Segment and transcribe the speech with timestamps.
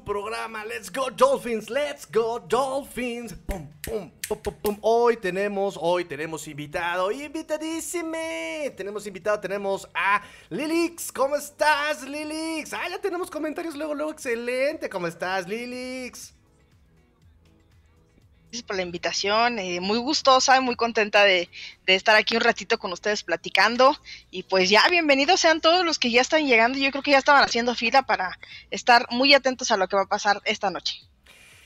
[0.00, 3.34] programa Let's Go Dolphins, Let's Go Dolphins.
[3.46, 4.10] Pum, pum,
[4.62, 4.78] pum.
[4.80, 8.72] Hoy tenemos, hoy tenemos invitado, invitadísime.
[8.76, 11.12] Tenemos invitado, tenemos a Lilix.
[11.12, 12.72] ¿Cómo estás, Lilix?
[12.72, 14.88] Ah, ya tenemos comentarios luego, luego, excelente.
[14.88, 16.34] ¿Cómo estás, Lilix?
[18.54, 21.48] Gracias por la invitación, eh, muy gustosa, muy contenta de,
[21.86, 23.98] de, estar aquí un ratito con ustedes platicando
[24.30, 27.18] y pues ya bienvenidos sean todos los que ya están llegando, yo creo que ya
[27.18, 28.38] estaban haciendo fila para
[28.70, 31.00] estar muy atentos a lo que va a pasar esta noche.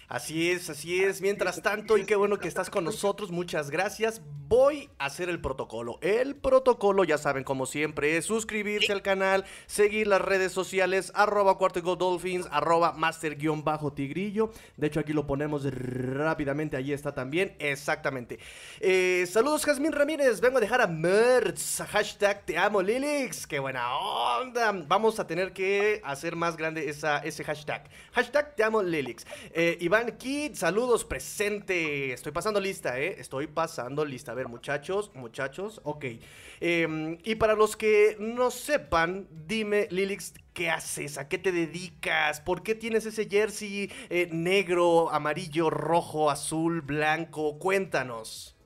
[0.08, 1.20] Así es, así es.
[1.20, 4.22] Mientras tanto, y qué bueno que estás con nosotros, muchas gracias.
[4.48, 5.98] Voy a hacer el protocolo.
[6.00, 11.59] El protocolo, ya saben, como siempre, es suscribirse al canal, seguir las redes sociales, arroba
[11.59, 14.50] cuarto dolphins, arroba master-tigrillo.
[14.78, 18.38] De hecho, aquí lo ponemos rápidamente, ahí está también, exactamente.
[18.80, 23.46] Eh, saludos, Jazmín Ramírez, vengo a dejar a Mertz, hashtag te amo, Lilix.
[23.46, 24.72] Qué buena onda.
[24.72, 27.84] Vamos a tener que hacer más grande esa, ese hashtag.
[28.12, 29.26] Hashtag te amo, Lilix.
[29.52, 32.13] Eh, Iván Kid, saludos, presente.
[32.13, 33.16] Estoy pasando lista, ¿eh?
[33.18, 34.32] Estoy pasando lista.
[34.32, 36.05] A ver, muchachos, muchachos, ok.
[36.60, 41.18] Eh, y para los que no sepan, dime, Lilix, ¿qué haces?
[41.18, 42.40] ¿A qué te dedicas?
[42.40, 47.59] ¿Por qué tienes ese jersey eh, negro, amarillo, rojo, azul, blanco?
[47.59, 48.57] Cuéntanos.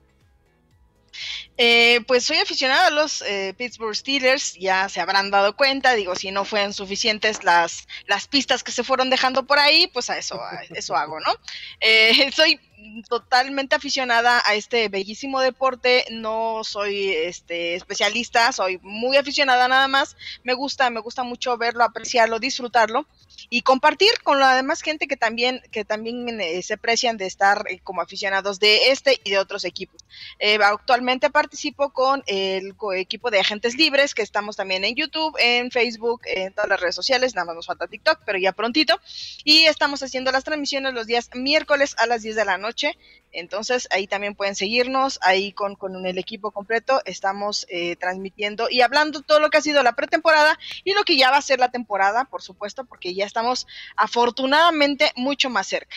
[1.57, 6.15] Eh, pues soy aficionado a los eh, Pittsburgh Steelers, ya se habrán dado cuenta, digo,
[6.15, 10.17] si no fueron suficientes las, las pistas que se fueron dejando por ahí, pues a
[10.17, 11.31] eso, a eso hago, ¿no?
[11.79, 12.59] Eh, soy
[13.07, 20.17] totalmente aficionada a este bellísimo deporte, no soy este especialista, soy muy aficionada nada más,
[20.43, 23.05] me gusta, me gusta mucho verlo, apreciarlo, disfrutarlo
[23.49, 27.65] y compartir con la demás gente que también que también eh, se aprecian de estar
[27.69, 30.03] eh, como aficionados de este y de otros equipos.
[30.39, 35.71] Eh, actualmente participo con el equipo de agentes libres que estamos también en YouTube, en
[35.71, 38.99] Facebook, en todas las redes sociales, nada más nos falta TikTok, pero ya prontito
[39.43, 42.97] y estamos haciendo las transmisiones los días miércoles a las 10 de la noche
[43.33, 48.81] entonces ahí también pueden seguirnos, ahí con, con el equipo completo estamos eh, transmitiendo y
[48.81, 51.59] hablando todo lo que ha sido la pretemporada y lo que ya va a ser
[51.59, 55.95] la temporada, por supuesto, porque ya estamos afortunadamente mucho más cerca.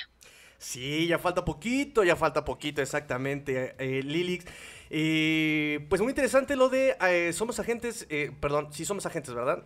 [0.59, 4.47] Sí, ya falta poquito, ya falta poquito, exactamente, eh, Lilix.
[4.89, 9.65] Eh, pues muy interesante lo de eh, somos agentes, eh, perdón, sí somos agentes, ¿verdad?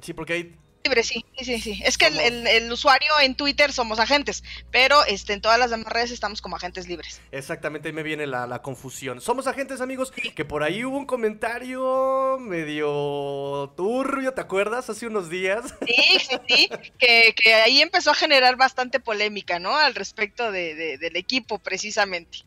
[0.00, 0.56] Sí, porque hay
[0.86, 1.80] libre, sí, sí, sí.
[1.84, 5.70] Es que el, el, el, usuario en Twitter somos agentes, pero este, en todas las
[5.70, 7.20] demás redes estamos como agentes libres.
[7.32, 9.20] Exactamente, ahí me viene la, la confusión.
[9.20, 14.88] Somos agentes, amigos, que por ahí hubo un comentario medio turbio, ¿te acuerdas?
[14.88, 15.74] Hace unos días.
[15.86, 19.76] Sí, sí, sí, que, que ahí empezó a generar bastante polémica, ¿no?
[19.76, 22.38] Al respecto de, de, del equipo, precisamente.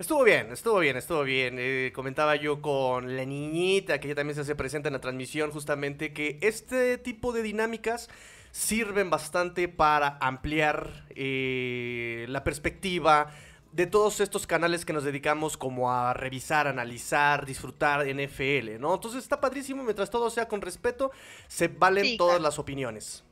[0.00, 1.56] Estuvo bien, estuvo bien, estuvo bien.
[1.58, 5.50] Eh, comentaba yo con la niñita, que ella también se hace presente en la transmisión,
[5.50, 8.08] justamente que este tipo de dinámicas
[8.50, 13.30] sirven bastante para ampliar eh, la perspectiva
[13.72, 18.94] de todos estos canales que nos dedicamos como a revisar, analizar, disfrutar NFL, ¿no?
[18.94, 21.10] Entonces está padrísimo, mientras todo sea con respeto,
[21.46, 22.44] se valen sí, todas claro.
[22.44, 23.22] las opiniones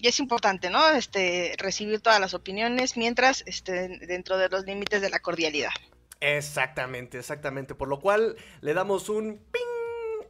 [0.00, 0.90] y es importante, ¿no?
[0.90, 5.70] Este, recibir todas las opiniones mientras esté dentro de los límites de la cordialidad.
[6.20, 7.74] Exactamente, exactamente.
[7.74, 9.60] Por lo cual le damos un ping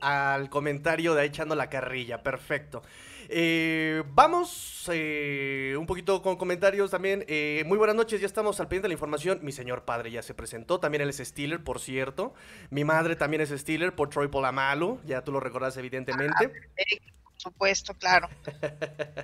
[0.00, 2.22] al comentario de echando la carrilla.
[2.22, 2.82] Perfecto.
[3.28, 7.24] Eh, vamos eh, un poquito con comentarios también.
[7.28, 9.38] Eh, muy buenas noches, ya estamos al pendiente de la información.
[9.42, 12.34] Mi señor padre ya se presentó, también él es Steeler, por cierto.
[12.70, 16.52] Mi madre también es Steeler por Troy Polamalu, ya tú lo recordás evidentemente.
[16.52, 18.28] Ah, supuesto, claro.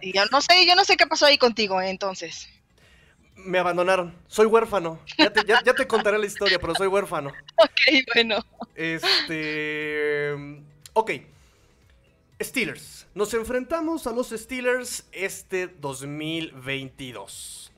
[0.00, 1.90] Y yo no sé, yo no sé qué pasó ahí contigo, ¿eh?
[1.90, 2.48] entonces.
[3.36, 4.14] Me abandonaron.
[4.26, 4.98] Soy huérfano.
[5.18, 7.32] Ya te, ya, ya te, contaré la historia, pero soy huérfano.
[7.56, 7.80] Ok,
[8.14, 8.44] bueno.
[8.74, 10.34] Este.
[10.94, 11.12] Ok.
[12.42, 13.06] Steelers.
[13.14, 17.72] Nos enfrentamos a los Steelers este 2022.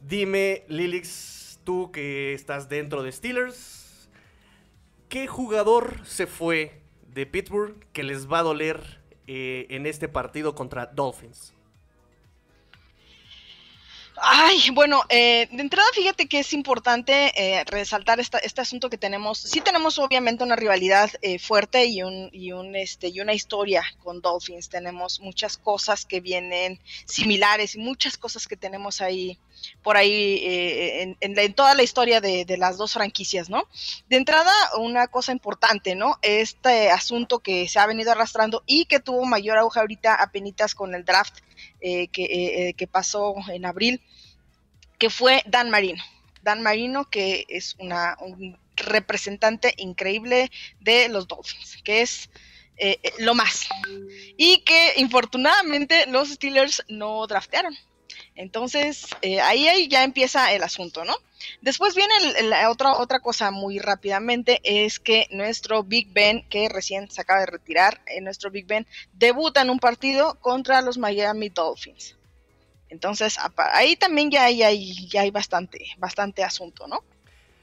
[0.00, 4.08] Dime, Lilix, tú que estás dentro de Steelers,
[5.08, 8.97] ¿qué jugador se fue de Pittsburgh que les va a doler
[9.28, 11.54] eh, en este partido contra Dolphins?
[14.20, 18.98] Ay, bueno, eh, de entrada fíjate que es importante eh, resaltar esta, este asunto que
[18.98, 19.38] tenemos.
[19.38, 23.82] Sí tenemos obviamente una rivalidad eh, fuerte y, un, y, un, este, y una historia
[24.02, 24.68] con Dolphins.
[24.68, 29.38] Tenemos muchas cosas que vienen similares y muchas cosas que tenemos ahí
[29.82, 33.64] por ahí eh, en, en, toda la historia de, las dos franquicias, ¿no?
[34.08, 36.18] De entrada, una cosa importante, ¿no?
[36.22, 40.94] Este asunto que se ha venido arrastrando y que tuvo mayor auge ahorita apenas con
[40.94, 41.40] el draft
[41.80, 44.00] eh, que, eh, que, pasó en abril,
[44.98, 46.02] que fue Dan Marino.
[46.42, 52.30] Dan Marino, que es una, un representante increíble de los Dolphins, que es
[52.78, 53.68] eh, eh, lo más.
[54.36, 57.76] Y que infortunadamente los Steelers no draftearon.
[58.38, 61.12] Entonces, eh, ahí, ahí, ya empieza el asunto, ¿no?
[61.60, 62.14] Después viene
[62.44, 67.40] la otra, otra cosa muy rápidamente, es que nuestro Big Ben, que recién se acaba
[67.40, 72.16] de retirar, nuestro Big Ben debuta en un partido contra los Miami Dolphins.
[72.90, 73.38] Entonces,
[73.72, 77.02] ahí también ya hay, ya bastante, bastante asunto, ¿no?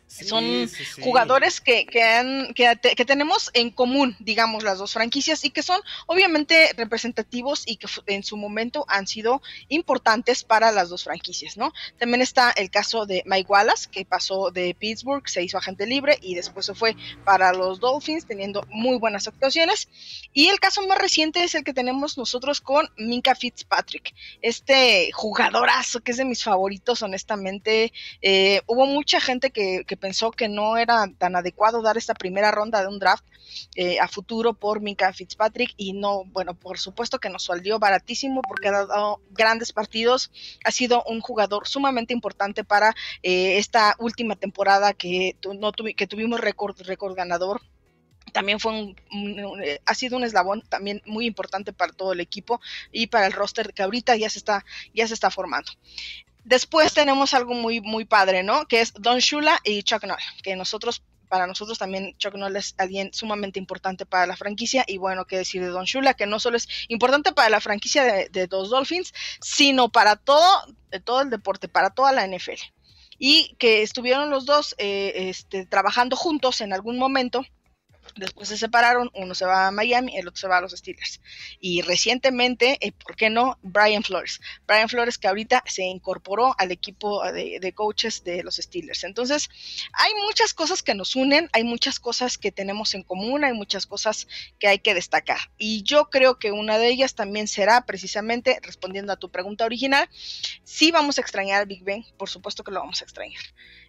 [0.07, 0.69] Son
[1.01, 2.55] jugadores que, que,
[2.95, 7.87] que, tenemos en común, digamos, las dos franquicias y que son obviamente representativos y que
[8.07, 11.73] en su momento han sido importantes para las dos franquicias, ¿no?
[11.97, 16.17] También está el caso de Mike Wallace, que pasó de Pittsburgh, se hizo agente libre
[16.21, 19.89] y después se fue para los Dolphins, teniendo muy buenas actuaciones.
[20.33, 25.99] Y el caso más reciente es el que tenemos nosotros con Minka Fitzpatrick, este jugadorazo
[26.01, 27.91] que es de mis favoritos, honestamente.
[28.21, 32.81] Eh, hubo mucha gente que pensó que no era tan adecuado dar esta primera ronda
[32.81, 33.25] de un draft
[33.75, 38.41] eh, a futuro por Mika Fitzpatrick y no, bueno, por supuesto que nos salió baratísimo
[38.41, 40.31] porque ha dado grandes partidos,
[40.63, 46.39] ha sido un jugador sumamente importante para eh, esta última temporada que, no que tuvimos
[46.39, 47.61] récord, récord ganador
[48.31, 48.95] también fue un,
[49.63, 52.59] eh, ha sido un eslabón también muy importante para todo el equipo
[52.91, 55.71] y para el roster que ahorita ya se está ya se está formando.
[56.45, 58.67] Después tenemos algo muy, muy padre, ¿no?
[58.67, 62.75] Que es Don Shula y Chuck Noll, que nosotros, para nosotros también Chuck Noll es
[62.77, 64.85] alguien sumamente importante para la franquicia.
[64.87, 68.03] Y bueno, qué decir de Don Shula, que no solo es importante para la franquicia
[68.03, 69.11] de, los Dolphins,
[69.41, 70.45] sino para todo,
[71.03, 72.61] todo el deporte, para toda la NFL.
[73.17, 77.43] Y que estuvieron los dos eh, este, trabajando juntos en algún momento
[78.15, 81.19] Después se separaron, uno se va a Miami, el otro se va a los Steelers.
[81.59, 83.57] Y recientemente, eh, ¿por qué no?
[83.61, 84.39] Brian Flores.
[84.67, 89.03] Brian Flores que ahorita se incorporó al equipo de, coaches de los Steelers.
[89.03, 89.49] Entonces,
[89.93, 93.85] hay muchas cosas que nos unen, hay muchas cosas que tenemos en común, hay muchas
[93.85, 94.27] cosas
[94.59, 95.39] que hay que destacar.
[95.57, 100.09] Y yo creo que una de ellas también será precisamente, respondiendo a tu pregunta original,
[100.63, 103.41] si vamos a extrañar al Big Ben, por supuesto que lo vamos a extrañar.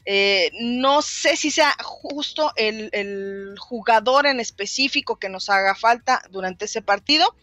[0.08, 6.66] Eh, no sé si sea justo el, jugador en específico que nos haga falta durante
[6.66, 7.34] ese partido,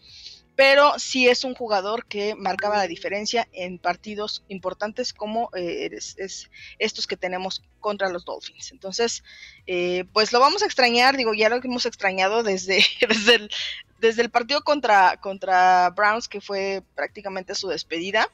[0.56, 6.50] pero sí es un jugador que marcaba la diferencia en partidos importantes como eh, es,
[6.78, 8.72] estos que tenemos contra los Dolphins.
[8.72, 9.24] Entonces,
[9.66, 13.50] eh, pues lo vamos a extrañar, digo, ya lo hemos extrañado desde, desde, el,
[14.00, 18.30] desde el partido contra, contra Browns, que fue prácticamente su despedida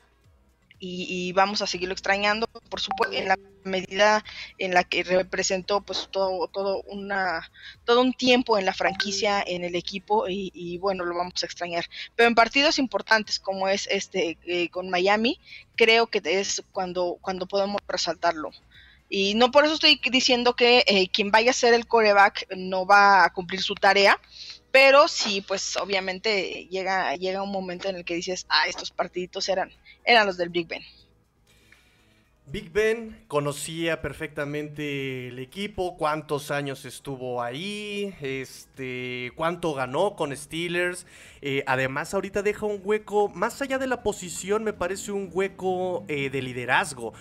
[0.81, 4.25] y, vamos a seguirlo extrañando, por supuesto, en la medida
[4.59, 7.51] en la que representó pues todo, todo, una,
[7.85, 11.85] todo un tiempo en la franquicia, en el equipo y, bueno, lo vamos a extrañar.
[12.17, 15.39] Pero en partidos importantes como es este eh, con Miami,
[15.77, 18.51] creo que es cuando, cuando podemos resaltarlo.
[19.13, 22.87] Y no por eso estoy diciendo que eh, quien vaya a ser el coreback no
[22.87, 24.19] va a cumplir su tarea,
[24.71, 29.49] pero sí, pues obviamente llega, llega un momento en el que dices, ah, estos partiditos
[29.49, 29.71] eran,
[30.05, 30.83] eran los del Big Ben.
[32.47, 41.07] Big Ben conocía perfectamente el equipo, cuántos años estuvo ahí, este, cuánto ganó con Steelers.
[41.43, 46.05] Eh, además, ahorita deja un hueco, más allá de la posición, me parece un hueco
[46.09, 47.13] eh, de liderazgo.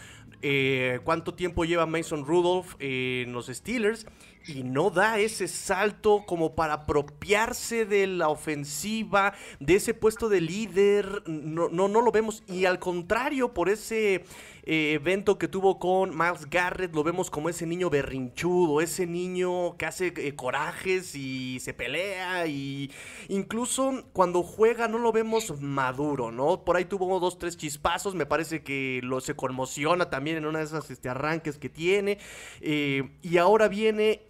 [0.41, 4.07] Eh, cuánto tiempo lleva Mason Rudolph en los Steelers
[4.49, 10.41] y no da ese salto como para apropiarse de la ofensiva, de ese puesto de
[10.41, 12.43] líder, no, no, no lo vemos.
[12.47, 14.23] Y al contrario, por ese
[14.63, 19.77] eh, evento que tuvo con Miles Garrett, lo vemos como ese niño berrinchudo, ese niño
[19.77, 22.91] que hace eh, corajes y se pelea y
[23.29, 26.63] incluso cuando juega no lo vemos maduro, ¿no?
[26.63, 30.59] Por ahí tuvo dos, tres chispazos, me parece que lo se conmociona también en una
[30.59, 32.19] de esas este, arranques que tiene.
[32.61, 34.28] Eh, y ahora viene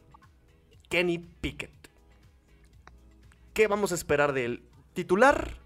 [0.89, 1.71] Kenny Pickett.
[3.53, 4.63] ¿Qué vamos a esperar de él?
[4.93, 5.57] ¿Titular?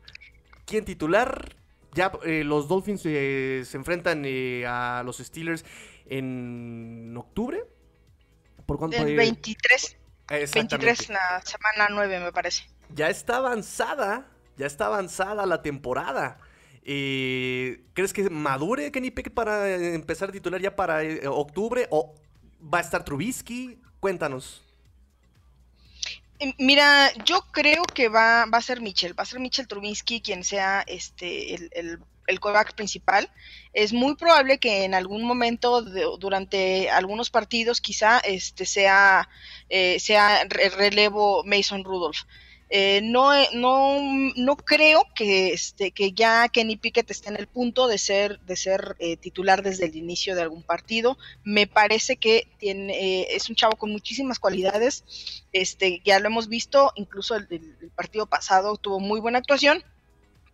[0.65, 1.55] ¿Quién titular?
[1.93, 5.63] Ya eh, los Dolphins eh, se enfrentan eh, a los Steelers
[6.05, 7.63] en octubre.
[8.65, 8.97] ¿Por cuánto?
[8.97, 9.97] El 23.
[10.27, 12.63] 23, la semana 9 me parece.
[12.89, 16.39] Ya está avanzada, ya está avanzada la temporada.
[16.83, 21.87] ¿Crees que madure Kenny Pickett para empezar a titular ya para octubre?
[21.91, 22.15] ¿O
[22.61, 23.81] va a estar Trubisky?
[23.99, 24.62] Cuéntanos.
[26.57, 30.43] Mira, yo creo que va, va a ser Mitchell, va a ser Mitchell Trubinsky quien
[30.43, 32.39] sea este el, el, el
[32.75, 33.29] principal.
[33.73, 35.81] Es muy probable que en algún momento
[36.17, 39.29] durante algunos partidos quizá este sea,
[39.69, 42.21] eh, sea relevo Mason Rudolph.
[42.75, 43.99] Eh, no, no,
[44.35, 48.55] no creo que, este, que ya Kenny Pickett esté en el punto de ser, de
[48.55, 51.19] ser eh, titular desde el inicio de algún partido.
[51.43, 55.03] Me parece que tiene, es un chavo con muchísimas cualidades.
[55.51, 59.83] Este, ya lo hemos visto, incluso el partido pasado tuvo muy buena actuación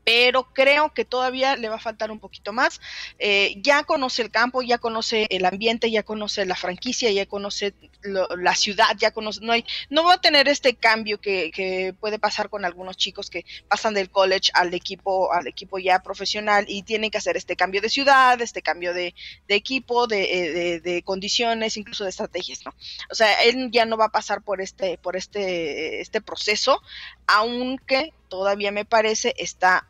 [0.10, 2.82] pero creo que todavía le va a faltar un poquito más.
[3.20, 7.76] Eh, ya conoce el campo, ya conoce el ambiente, ya conoce la franquicia, ya conoce
[8.02, 9.42] la ciudad, ya conoce,
[9.90, 14.10] no va a tener este cambio que, puede pasar con algunos chicos que pasan del
[14.10, 18.42] college al equipo, al equipo ya profesional y tienen que hacer este cambio de ciudad,
[18.42, 19.14] este cambio de,
[19.48, 22.74] equipo, eh, de, condiciones, incluso de estrategias, ¿no?
[23.12, 26.82] O sea, él ya no va a pasar por este, por este, este proceso,
[27.28, 29.86] aunque todavía me parece está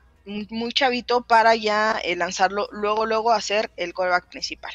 [0.50, 3.40] muy chavito para ya eh, lanzarlo luego, luego a
[3.78, 4.72] el coreback principal.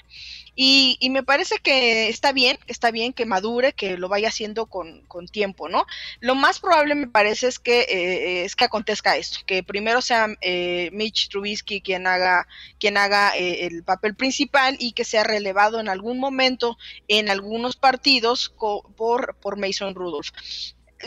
[0.56, 5.04] Y, me parece que está bien, está bien que madure, que lo vaya haciendo con,
[5.30, 5.86] tiempo, ¿no?
[6.20, 10.28] Lo más probable me parece es que, eh, es que acontezca esto, que primero sea
[10.40, 12.46] eh, Mitch Trubisky quien haga,
[12.78, 18.52] quien haga el papel principal y que sea relevado en algún momento en algunos partidos
[18.96, 20.30] por, por Mason Rudolph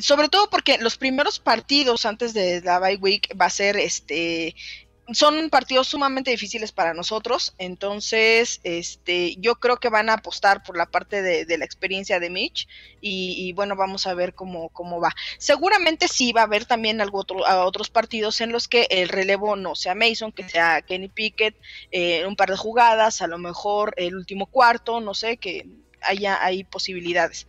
[0.01, 4.55] sobre todo porque los primeros partidos antes de la bye week va a ser este
[5.13, 10.75] son partidos sumamente difíciles para nosotros, entonces este, yo creo que van a apostar por
[10.75, 12.67] la parte de, la experiencia de Mitch
[12.99, 15.13] y, bueno, vamos a ver cómo, cómo va.
[15.37, 19.55] Seguramente sí va a haber también algo otro, otros partidos en los que el relevo
[19.55, 21.55] no sea Mason, que sea Kenny Pickett,
[21.91, 25.65] eh, un par de jugadas, a lo mejor el último cuarto, no sé, que
[26.01, 27.47] haya hay posibilidades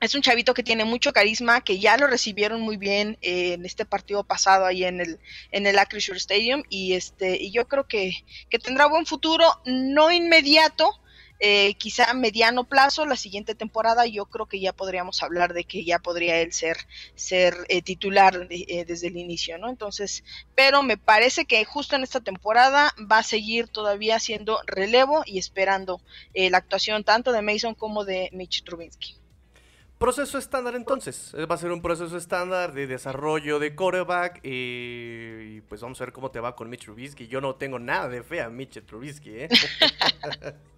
[0.00, 3.66] es un chavito que tiene mucho carisma, que ya lo recibieron muy bien eh, en
[3.66, 5.18] este partido pasado ahí en el,
[5.50, 8.24] en el Acrisure Stadium y este y yo creo que,
[8.62, 11.00] tendrá buen futuro, no inmediato,
[11.40, 15.64] eh, quizá a mediano plazo, la siguiente temporada yo creo que ya podríamos hablar de
[15.64, 16.76] que ya podría él ser,
[17.14, 19.68] ser eh, titular desde el inicio, ¿no?
[19.68, 20.24] Entonces,
[20.56, 25.38] pero me parece que justo en esta temporada va a seguir todavía siendo relevo y
[25.38, 26.00] esperando
[26.34, 29.16] la actuación tanto de Mason como de Mitch Trubinsky.
[29.98, 31.34] Proceso estándar entonces.
[31.50, 34.40] Va a ser un proceso estándar de desarrollo de coreback.
[34.44, 37.26] y pues vamos a ver cómo te va con Mitch Trubisky.
[37.26, 39.48] Yo no tengo nada de fe a Mitch Trubisky, ¿eh?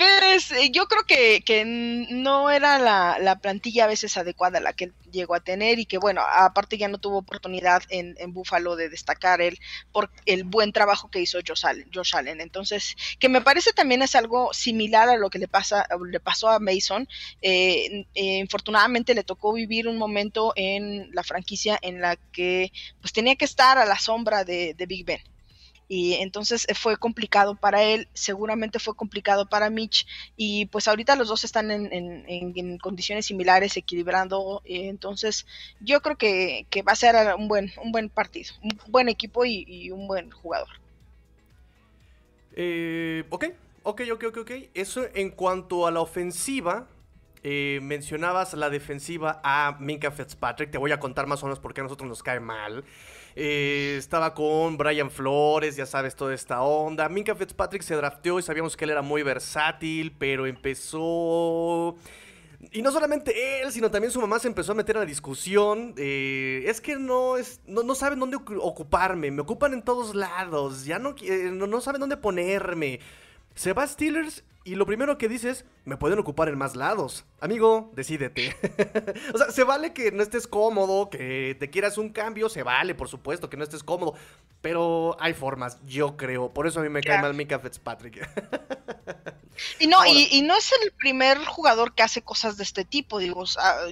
[0.00, 4.84] Pues, eh, yo creo que, no era la, la, plantilla a veces adecuada la que
[4.84, 8.76] él llegó a tener y que bueno, aparte ya no tuvo oportunidad en, en Buffalo
[8.76, 9.58] de destacar él
[9.92, 12.40] por el buen trabajo que hizo Josh Allen, Josh Allen.
[12.40, 16.48] Entonces, que me parece también es algo similar a lo que le pasa le pasó
[16.48, 17.06] a Mason.
[17.42, 23.12] Eh, eh, infortunadamente le tocó vivir un momento en la franquicia en la que pues
[23.12, 25.20] tenía que estar a la sombra de Big Ben
[25.92, 30.06] y entonces eh, fue complicado para él, seguramente fue complicado para Mitch
[30.36, 35.48] y pues ahorita los dos están en, condiciones similares, equilibrando, eh, entonces
[35.80, 39.90] yo creo que, va a ser un buen, un buen partido, un buen equipo y,
[39.90, 40.68] un buen jugador.
[42.54, 43.46] Eh, ok,
[43.82, 44.50] ok, ok, ok.
[44.74, 46.86] Eso en cuanto a la ofensiva,
[47.42, 50.70] mencionabas la defensiva a Minka Fitzpatrick.
[50.70, 52.84] Te voy a contar más o menos por qué a nosotros nos cae mal.
[53.36, 57.08] Eh, estaba con Brian Flores, ya sabes, toda esta onda.
[57.08, 61.96] Minka Fitzpatrick se drafteó y sabíamos que él era muy versátil, pero empezó...
[62.72, 65.94] Y no solamente él, sino también su mamá se empezó a meter a la discusión.
[65.96, 71.14] es que no, es, no, saben dónde ocuparme, me ocupan en todos lados, ya no,
[71.52, 73.00] no, no saben dónde ponerme.
[73.54, 76.76] Se va a Steelers y lo primero que dice es, me pueden ocupar en más
[76.76, 77.24] lados.
[77.40, 78.54] Amigo, decídete.
[79.34, 82.94] o sea, se vale que no estés cómodo, que te quieras un cambio, se vale,
[82.94, 84.14] por supuesto, que no estés cómodo.
[84.60, 86.52] Pero hay formas, yo creo.
[86.52, 88.28] Por eso a mí me cae mal Mika Fitzpatrick.
[89.78, 93.18] y no, y, no es el primer jugador que hace cosas de este tipo.
[93.18, 93.44] Digo,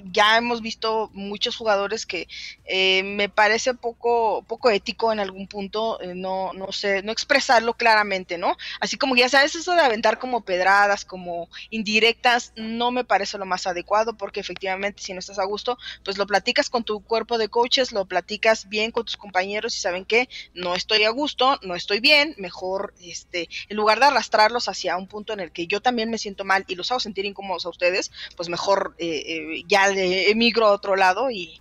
[0.04, 2.28] ya hemos visto muchos jugadores que
[2.66, 7.72] eh, me parece poco, poco ético en algún punto, eh, no, no sé, no expresarlo
[7.72, 8.58] claramente, ¿no?
[8.78, 13.46] Así como ya sabes, eso de aventar como pedradas, como indirectas, no me parece lo
[13.46, 17.38] más adecuado porque efectivamente si no estás a gusto, pues lo platicas con tu cuerpo
[17.38, 21.58] de coaches, lo platicas bien con tus compañeros y saben que no estoy a gusto,
[21.62, 25.66] no estoy bien, mejor este, en lugar de arrastrarlos hacia un punto en el que
[25.66, 29.22] yo también me siento mal y los hago sentir incómodos a ustedes, pues mejor eh,
[29.26, 31.60] eh, ya emigro a otro lado y,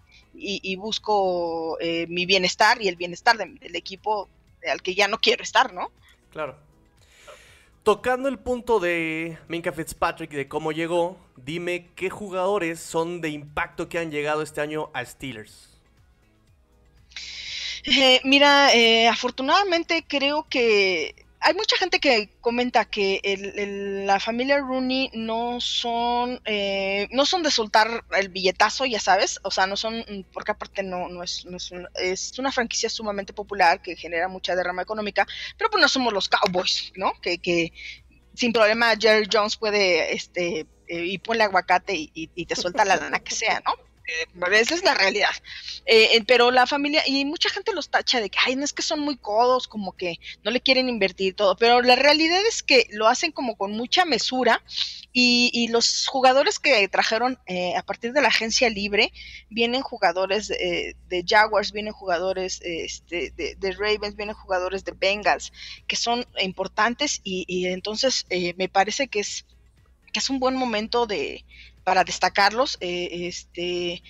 [0.77, 4.29] busco eh, mi bienestar y el bienestar del equipo
[4.69, 5.91] al que ya no quiero estar, ¿no?
[6.31, 6.66] Claro.
[7.87, 13.87] Tocando el punto de Minka Fitzpatrick de cómo llegó, dime qué jugadores son de impacto
[13.87, 15.69] que han llegado este año a Steelers.
[17.85, 23.21] Eh, mira, eh, afortunadamente creo que hay mucha gente que comenta que
[24.05, 29.51] la familia Rooney no son eh, no son de soltar el billetazo, ya sabes, o
[29.51, 30.03] sea, no son,
[30.33, 34.55] porque aparte no, no, es, es, una, es una franquicia sumamente popular que genera mucha
[34.55, 35.27] derrama económica,
[35.57, 37.13] pero pues no somos los Cowboys, ¿no?
[37.21, 37.71] Que, que
[38.33, 43.19] sin problema Jerry Jones puede, este, eh, y ponle aguacate y te suelta la lana
[43.19, 43.86] que sea, ¿no?
[44.51, 45.31] Esa es la realidad.
[45.85, 48.81] Eh, pero la familia, y mucha gente los tacha de que, ay, no es que
[48.81, 52.87] son muy codos, como que no le quieren invertir todo, pero la realidad es que
[52.91, 54.61] lo hacen como con mucha mesura
[55.13, 59.11] y, los jugadores que trajeron eh, a partir de la agencia libre,
[59.49, 65.51] vienen jugadores de Jaguars, vienen jugadores este, de, Ravens, vienen jugadores de Bengals,
[65.87, 69.45] que son importantes y, entonces eh, me parece que es
[70.13, 71.43] que es un buen momento de,
[71.87, 72.77] para destacarlos.
[72.81, 74.03] Eh, este,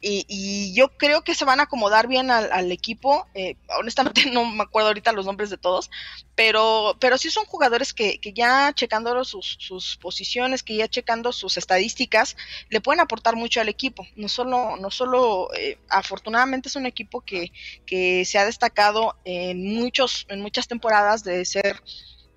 [0.00, 3.26] y, yo creo que se van a acomodar bien al, equipo.
[3.34, 5.90] Eh, honestamente no me acuerdo ahorita los nombres de todos,
[6.36, 11.56] pero, pero sí son jugadores que, ya checando sus, sus, posiciones, que ya checando sus
[11.56, 12.36] estadísticas,
[12.68, 14.06] le pueden aportar mucho al equipo.
[14.14, 17.50] No solo, no solo eh, afortunadamente es un equipo que,
[17.86, 21.82] que se ha destacado en, muchos, en muchas temporadas de ser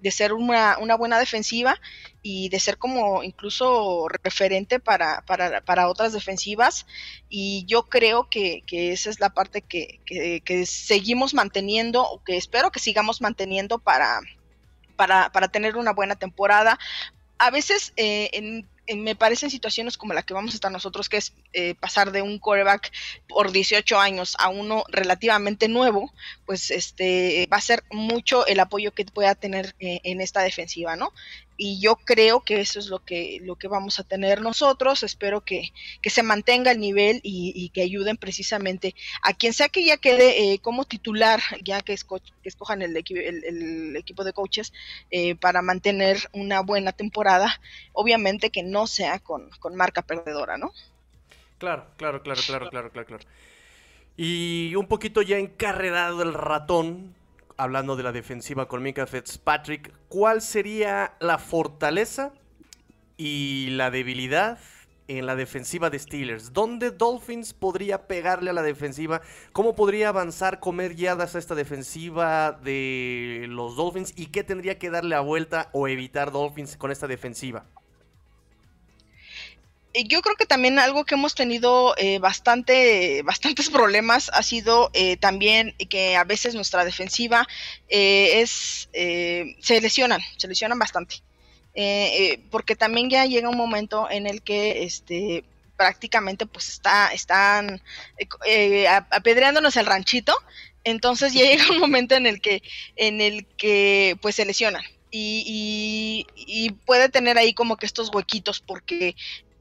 [0.03, 1.79] de ser una, una, buena defensiva
[2.21, 6.85] y de ser como incluso referente para, para, para otras defensivas.
[7.29, 12.35] Y yo creo que, que esa es la parte que, que, seguimos manteniendo o que
[12.35, 14.19] espero que sigamos manteniendo para,
[14.97, 16.77] para, para tener una buena temporada.
[17.37, 21.09] A veces eh, en me parece en situaciones como la que vamos a estar nosotros,
[21.09, 22.91] que es eh, pasar de un coreback
[23.27, 26.13] por 18 años a uno relativamente nuevo,
[26.45, 30.95] pues este va a ser mucho el apoyo que pueda tener eh, en esta defensiva,
[30.95, 31.13] ¿no?
[31.57, 35.03] Y yo creo que eso es lo que, lo que vamos a tener nosotros.
[35.03, 35.71] Espero que,
[36.03, 40.59] se mantenga el nivel y, que ayuden precisamente a quien sea que ya quede eh,
[40.59, 44.73] como titular, ya que, escojan el, el, equipo de coaches,
[45.11, 47.59] eh, para mantener una buena temporada.
[47.93, 50.71] Obviamente que no sea con, con marca perdedora, ¿no?
[51.57, 53.23] Claro, claro, claro, claro, claro, claro, claro.
[54.17, 57.15] Y un poquito ya encarrerado el ratón,
[57.57, 62.33] hablando de la defensiva con Mika Fitzpatrick, ¿cuál sería la fortaleza
[63.17, 64.59] y la debilidad
[65.07, 66.53] en la defensiva de Steelers?
[66.53, 69.21] ¿Dónde Dolphins podría pegarle a la defensiva?
[69.51, 74.13] ¿Cómo podría avanzar, comer guiadas a esta defensiva de los Dolphins?
[74.15, 77.65] ¿Y qué tendría que darle a vuelta o evitar Dolphins con esta defensiva?
[79.93, 85.17] Yo creo que también algo que hemos tenido eh, bastante, bastantes problemas ha sido eh,
[85.17, 87.47] también que a veces nuestra defensiva
[87.89, 91.21] eh, es, se lesionan, se lesionan bastante.
[92.49, 95.43] porque también ya llega un momento en el que este,
[95.77, 97.81] prácticamente pues está, están
[99.11, 100.35] apedreándonos el ranchito,
[100.83, 102.63] entonces ya llega un momento en el que,
[102.95, 104.83] en el que pues se lesionan.
[105.15, 109.15] Y, y, puede tener ahí como que estos huequitos porque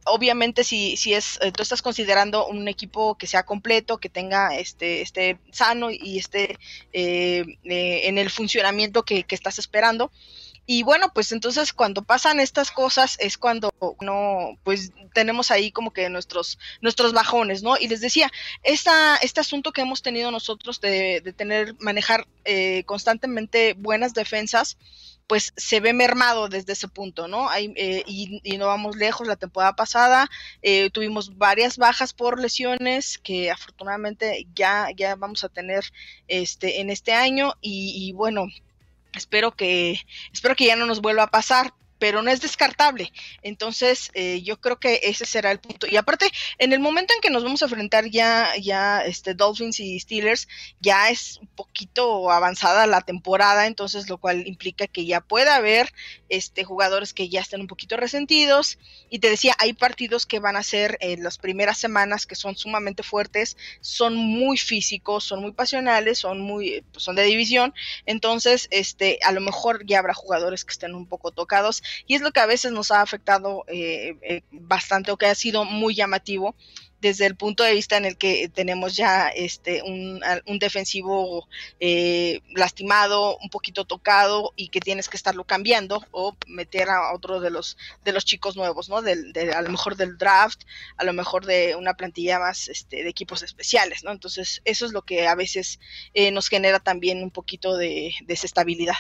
[0.05, 4.57] obviamente si, si es, eh, tú estás considerando un equipo que sea completo, que tenga
[4.57, 6.59] este, este sano y esté
[6.93, 10.11] eh, eh, en el funcionamiento que, estás esperando.
[10.67, 15.93] Y bueno, pues entonces cuando pasan estas cosas es cuando no, pues tenemos ahí como
[15.93, 17.77] que nuestros, nuestros bajones, ¿no?
[17.79, 18.31] Y les decía,
[18.63, 22.27] esta, este asunto que hemos tenido nosotros de, de tener, manejar
[22.87, 24.77] constantemente buenas defensas,
[25.27, 27.49] pues se ve mermado desde ese punto, ¿no?
[27.55, 30.29] Eh, y, no vamos lejos, la temporada pasada
[30.63, 35.85] eh, tuvimos varias bajas por lesiones que afortunadamente ya, ya vamos a tener
[36.29, 38.47] este, en este año y, bueno,
[39.15, 40.01] espero que,
[40.33, 43.13] espero que ya no nos vuelva a pasar, pero no es descartable.
[43.43, 45.87] Entonces, eh, yo creo que ese será el punto.
[45.87, 46.27] Y aparte,
[46.59, 50.49] en el momento en que nos vamos a enfrentar ya, ya este, Dolphins y Steelers,
[50.81, 55.93] ya es un poquito avanzada la temporada, entonces lo cual implica que ya puede haber
[56.33, 58.79] este, jugadores que ya estén un poquito resentidos.
[59.11, 62.57] Y te decía, hay partidos que van a ser en las primeras semanas que son
[62.57, 67.75] sumamente fuertes, son muy físicos, son muy pasionales, son muy, pues, son de división.
[68.07, 72.23] Entonces, este, a lo mejor ya habrá jugadores que estén un poco tocados y es
[72.23, 75.95] lo que a veces nos ha afectado eh, eh, bastante o que ha sido muy
[75.95, 76.57] llamativo
[77.03, 80.23] desde el punto de vista en el que tenemos ya este un,
[80.61, 81.49] defensivo
[81.81, 87.41] eh, lastimado, un poquito tocado y que tienes que estarlo cambiando o meter a otro
[87.41, 89.03] de los de los chicos nuevos, ¿no?
[89.03, 90.63] Del, a lo mejor del draft,
[90.97, 94.13] a lo mejor de una plantilla más este, de equipos especiales, ¿no?
[94.13, 95.81] Entonces eso es lo que a veces
[96.33, 98.95] nos genera también un poquito de desestabilidad.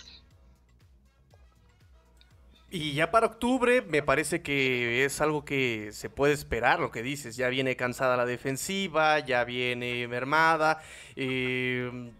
[2.74, 7.02] Y ya para octubre me parece que es algo que se puede esperar, lo que
[7.02, 7.36] dices.
[7.36, 10.82] Ya viene cansada la defensiva, ya viene mermada.
[11.14, 12.10] Eh,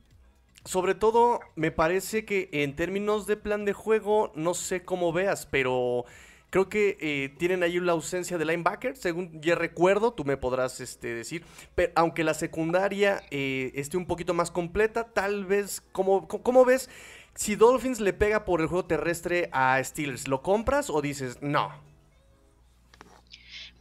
[0.67, 5.47] sobre todo, me parece que en términos de plan de juego, no sé cómo veas,
[5.47, 6.05] pero
[6.51, 10.81] creo que eh, tienen ahí la ausencia de linebacker, según ya recuerdo, tú me podrás
[10.81, 11.47] este, decir.
[11.75, 16.91] Pero aunque la secundaria eh, esté un poquito más completa, tal vez, ¿cómo, ¿cómo ves?
[17.35, 21.73] Si Dolphins le pega por el juego terrestre a Steelers, ¿lo compras o dices no?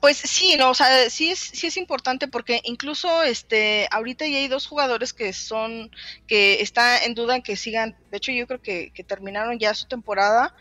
[0.02, 4.40] Pues sí, no, o sea, sí es, sí es importante porque incluso este, ahorita ya
[4.40, 5.92] hay dos jugadores que son,
[6.26, 9.88] que está en duda en que sigan, de hecho yo creo que, terminaron ya su
[9.88, 10.56] temporada,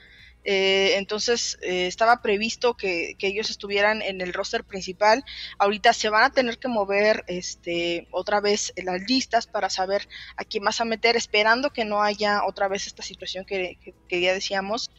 [0.44, 5.24] eh, entonces eh, estaba previsto que, ellos estuvieran en el roster principal.
[5.58, 10.08] Ahorita se van a tener que mover este, otra vez en las listas para saber
[10.36, 13.78] a quién vas a meter, esperando que no haya otra vez esta situación que,
[14.10, 14.90] ya decíamos.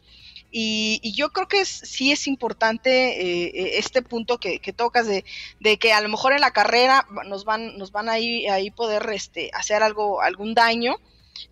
[0.54, 5.24] Y, yo creo que sí es importante eh, eh, este punto que, tocas de,
[5.78, 9.50] que a lo mejor en la carrera nos van, nos van a ahí poder este,
[9.54, 10.98] hacer algo, algún daño,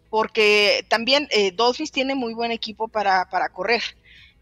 [0.10, 3.84] porque también eh, Dolphins tiene muy buen equipo para, para correr.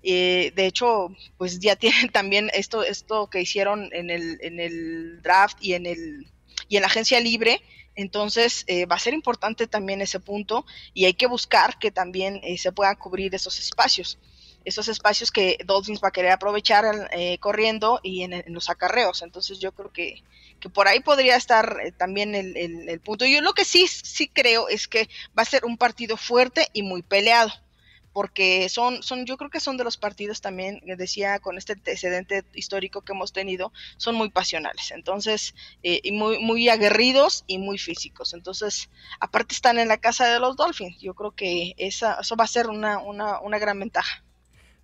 [0.01, 5.58] de hecho, pues ya tienen también esto, esto que hicieron en el, en el draft
[5.62, 6.27] y en el
[6.69, 7.62] y en la agencia libre.
[7.95, 12.71] Entonces va a ser importante también ese punto y hay que buscar que también se
[12.71, 14.19] puedan cubrir esos espacios
[14.67, 19.21] esos espacios que Dolphins va a querer aprovechar eh, corriendo y en, los acarreos.
[19.21, 20.21] Entonces yo creo que,
[20.60, 23.25] que por ahí podría estar eh, también el, el, punto.
[23.25, 26.84] Yo lo que sí, sí creo es que va a ser un partido fuerte y
[26.84, 27.53] muy peleado
[28.12, 32.43] porque son, son, yo creo que son de los partidos también, decía, con este antecedente
[32.56, 35.53] histórico que hemos tenido, son muy pasionales, entonces,
[35.84, 38.34] eh, y muy, muy aguerridos y muy físicos.
[38.34, 42.45] Entonces, aparte están en la casa de los Dolphins, yo creo que esa, eso va
[42.45, 44.23] a ser una, una, una gran ventaja.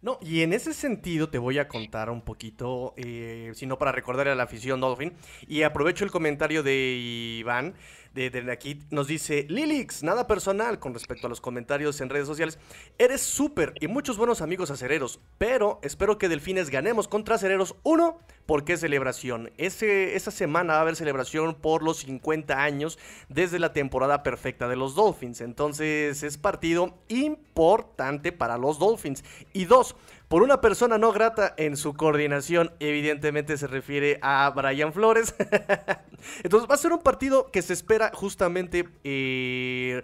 [0.03, 4.27] No, y en ese sentido te voy a contar un poquito, eh, sino para recordar
[4.27, 5.13] a la afición Dolphin,
[5.47, 6.97] y aprovecho el comentario de
[7.39, 7.73] Iván
[8.13, 12.59] de, aquí nos dice, Lilix, nada personal con respecto a los comentarios en redes sociales.
[12.97, 17.75] Eres súper y muchos buenos amigos acereros, pero espero que Delfines ganemos contra acereros.
[17.83, 19.51] Uno, porque es celebración.
[19.57, 22.99] Ese, esa semana va a haber celebración por los 50 años
[23.29, 25.41] desde la temporada perfecta de los Dolphins.
[25.41, 29.23] Entonces es partido importante para los Dolphins.
[29.53, 29.95] Y dos,
[30.33, 32.71] por una persona no grata en su coordinación.
[32.79, 35.35] Evidentemente se refiere a Brian Flores.
[36.43, 38.89] Entonces va a ser un partido que se espera justamente...
[39.03, 40.01] Eh,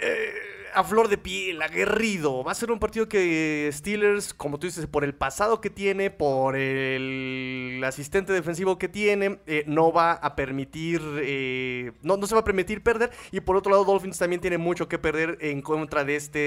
[0.00, 0.32] eh,
[0.74, 2.44] a flor de piel, aguerrido.
[2.44, 6.10] Va a ser un partido que Steelers, como tú dices, por el pasado que tiene,
[6.10, 12.34] por el asistente defensivo que tiene, eh, no va a permitir, eh, no, no se
[12.34, 13.10] va a permitir perder.
[13.32, 16.38] Y por otro lado, Dolphins también tiene mucho que perder en contra de este,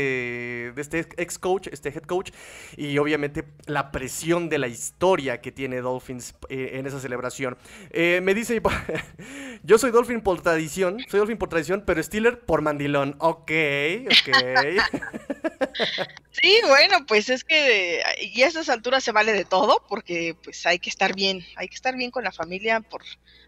[0.76, 2.32] de este ex coach, este head coach.
[2.78, 7.58] Y obviamente la presión de la historia que tiene Dolphins eh, en esa celebración.
[7.92, 8.62] me dice,
[9.64, 13.16] yo soy Dolphin por tradición, soy Dolphin por tradición, pero Steeler por mandilón.
[13.20, 13.52] Ok,
[16.32, 20.66] sí, bueno, pues es que y a estas alturas se vale de todo porque pues
[20.66, 23.02] hay que estar bien, hay que estar bien con la familia por,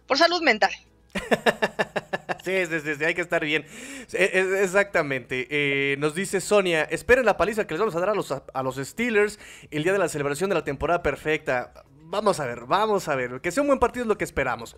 [0.07, 0.71] por salud mental.
[2.43, 3.65] sí, sí, sí, hay que estar bien.
[4.11, 5.47] exactamente.
[5.49, 8.63] Eh, nos dice Sonia, esperen la paliza que les vamos a dar a los, a
[8.63, 9.39] los Steelers
[9.71, 11.85] el día de la celebración de la temporada perfecta.
[12.07, 13.41] Vamos a ver, vamos a ver.
[13.41, 14.75] Que sea un buen partido es lo que esperamos.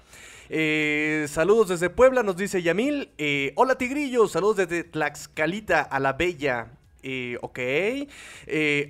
[0.47, 3.11] Eh, saludos desde Puebla, nos dice Yamil.
[3.17, 6.71] Eh, hola Tigrillo, saludos desde Tlaxcalita a la Bella.
[7.03, 7.59] Eh, ok.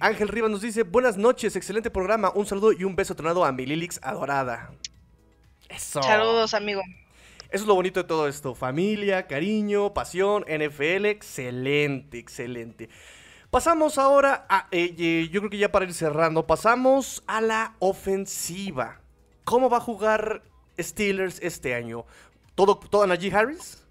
[0.01, 2.31] Ángel Rivas nos dice, buenas noches, excelente programa.
[2.35, 4.71] Un saludo y un beso tronado a mi Lilix adorada.
[5.67, 6.03] Eso.
[6.03, 6.81] Saludos, amigo.
[7.49, 8.53] Eso es lo bonito de todo esto.
[8.53, 11.05] Familia, cariño, pasión, NFL.
[11.05, 12.89] Excelente, excelente.
[13.49, 19.01] Pasamos ahora a, eh, yo creo que ya para ir cerrando, pasamos a la ofensiva.
[19.45, 20.43] ¿Cómo va a jugar
[20.77, 22.05] Steelers este año?
[22.55, 23.87] ¿Todo, todo Najee Harris?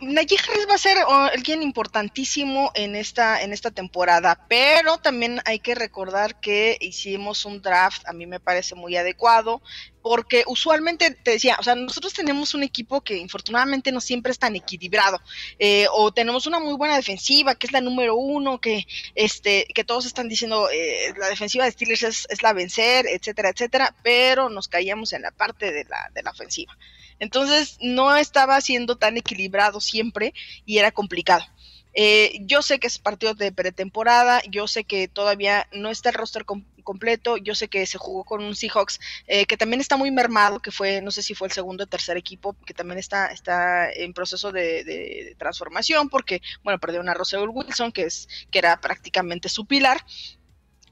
[0.00, 5.40] Najee Harris va a ser oh, alguien importantísimo en esta, en esta temporada, pero también
[5.44, 9.62] hay que recordar que hicimos un draft, a mí me parece muy adecuado,
[10.02, 14.38] porque usualmente te decía, o sea, nosotros tenemos un equipo que infortunadamente no siempre es
[14.38, 15.20] tan equilibrado,
[15.58, 19.84] eh, o tenemos una muy buena defensiva, que es la número uno, que, este, que
[19.84, 24.48] todos están diciendo, eh, la defensiva de Steelers es, es, la vencer, etcétera, etcétera, pero
[24.48, 26.76] nos caíamos en la parte de la, de la ofensiva.
[27.18, 30.34] Entonces no estaba siendo tan equilibrado siempre
[30.66, 31.44] y era complicado.
[31.94, 36.14] Eh, yo sé que es partido de pretemporada, yo sé que todavía no está el
[36.14, 40.10] roster completo, yo sé que se jugó con un Seahawks eh, que también está muy
[40.10, 43.26] mermado, que fue, no sé si fue el segundo o tercer equipo, que también está,
[43.26, 48.80] está en proceso de, transformación, porque, bueno, perdió a Russell Wilson, que, es, que era
[48.80, 50.04] prácticamente su pilar,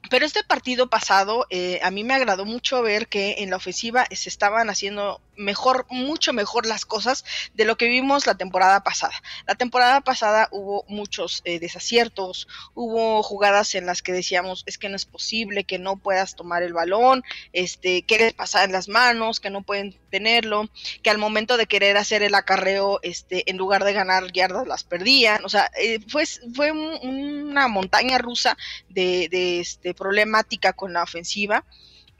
[0.09, 4.05] pero este partido pasado, eh, a mí me agradó mucho ver que en la ofensiva
[4.11, 9.13] se estaban haciendo mejor, mucho mejor las cosas de lo que vimos la temporada pasada.
[9.47, 14.89] La temporada pasada hubo muchos eh, desaciertos, hubo jugadas en las que decíamos es que
[14.89, 17.23] no es posible que no puedas tomar el balón,
[17.53, 20.69] este, que les pasa en las manos, que no pueden tenerlo,
[21.03, 24.83] que al momento de querer hacer el acarreo, este, en lugar de ganar yardas las
[24.83, 26.25] perdían, o sea, eh, fue,
[26.71, 28.57] una montaña rusa
[28.89, 31.65] de, de este, problemática con la ofensiva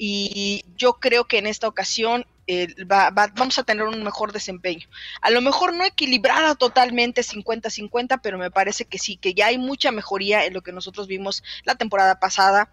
[0.03, 4.87] y yo creo que en esta ocasión eh, vamos a tener un mejor desempeño.
[5.21, 9.57] A lo mejor no equilibrada totalmente 50-50, pero me parece que sí, que ya hay
[9.57, 12.69] mucha mejoría en lo que nosotros vimos la temporada pasada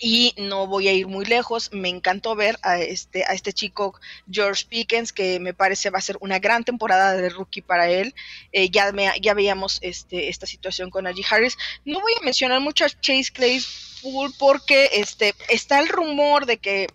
[0.00, 3.94] y no voy a ir muy lejos, me encantó ver a este, a este chico
[4.30, 8.14] George Pickens, que me parece va a ser una gran temporada de rookie para él.
[8.52, 11.56] Eh, ya, ya veíamos este, esta situación con Najee Harris.
[11.84, 16.88] No voy a mencionar mucho a Chase Claypool porque este, está el rumor de que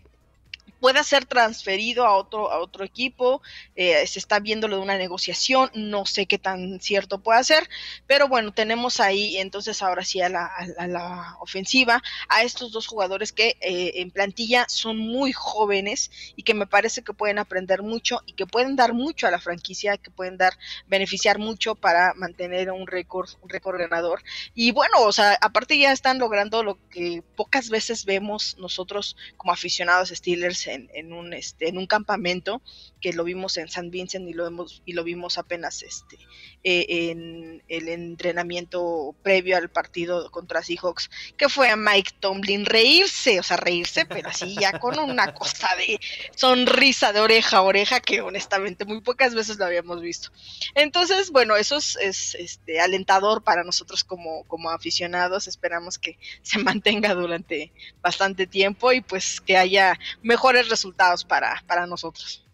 [0.79, 3.41] pueda ser transferido a otro, a otro equipo,
[3.75, 7.69] eh, se está viendo lo de una negociación, no sé qué tan cierto puede ser,
[8.07, 10.51] pero bueno, tenemos ahí entonces ahora sí a la,
[10.87, 16.53] la ofensiva a estos dos jugadores que eh, en plantilla son muy jóvenes y que
[16.53, 20.11] me parece que pueden aprender mucho y que pueden dar mucho a la franquicia, que
[20.11, 20.53] pueden dar,
[20.87, 24.23] beneficiar mucho para mantener un récord, un récord ganador.
[24.53, 29.51] Y bueno, o sea, aparte ya están logrando lo que pocas veces vemos nosotros como
[29.51, 32.61] aficionados Steelers en, un, este, en un campamento
[33.01, 36.17] que lo vimos en San Vincent y lo, hemos, y lo vimos apenas este,
[36.63, 43.39] eh, en el entrenamiento previo al partido contra Seahawks, que fue a Mike Tomlin reírse,
[43.39, 45.99] o sea, reírse, pero así ya con una cosa de
[46.35, 50.31] sonrisa de oreja a oreja que honestamente muy pocas veces lo habíamos visto.
[50.75, 57.13] Entonces, bueno, eso es, este, alentador para nosotros como, como aficionados, esperamos que se mantenga
[57.13, 62.45] durante bastante tiempo y pues que haya mejores resultados para, para nosotros.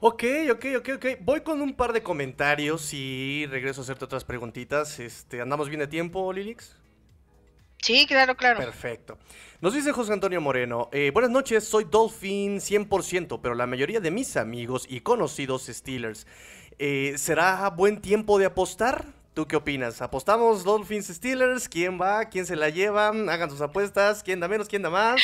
[0.00, 1.06] Ok, ok, ok, ok.
[1.20, 4.98] Voy con un par de comentarios y regreso a hacerte otras preguntitas.
[4.98, 6.76] Este, ¿Andamos bien de tiempo, Lilix?
[7.82, 8.58] Sí, claro, claro.
[8.58, 9.18] Perfecto.
[9.60, 14.10] Nos dice José Antonio Moreno, eh, buenas noches, soy Dolphin 100%, pero la mayoría de
[14.10, 16.26] mis amigos y conocidos Steelers.
[16.78, 19.04] Eh, ¿Será buen tiempo de apostar?
[19.34, 20.02] ¿Tú qué opinas?
[20.02, 21.68] ¿Apostamos Dolphins Steelers?
[21.68, 22.24] ¿Quién va?
[22.26, 23.08] ¿Quién se la lleva?
[23.08, 24.22] Hagan sus apuestas.
[24.22, 24.68] ¿Quién da menos?
[24.68, 25.22] ¿Quién da más?